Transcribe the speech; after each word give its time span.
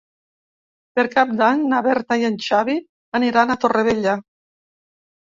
Per 0.99 1.05
Cap 1.17 1.35
d'Any 1.41 1.61
na 1.75 1.83
Berta 1.89 2.19
i 2.23 2.27
en 2.33 2.41
Xavi 2.49 2.81
aniran 3.23 3.57
a 3.59 3.63
Torrevella. 3.67 4.21